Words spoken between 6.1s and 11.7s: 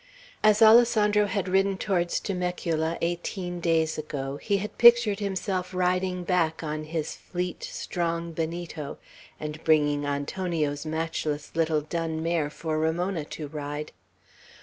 back on his fleet, strong Benito, and bringing Antonio's matchless